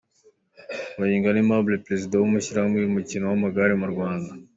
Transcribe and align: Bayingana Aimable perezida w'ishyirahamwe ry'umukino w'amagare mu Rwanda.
Bayingana 0.99 1.39
Aimable 1.41 1.83
perezida 1.85 2.13
w'ishyirahamwe 2.17 2.77
ry'umukino 2.79 3.23
w'amagare 3.27 3.73
mu 3.81 3.87
Rwanda. 3.93 4.31